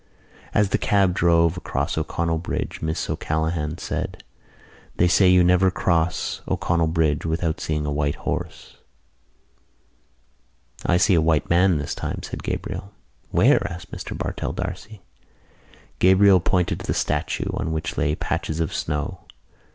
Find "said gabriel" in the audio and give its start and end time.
12.23-12.93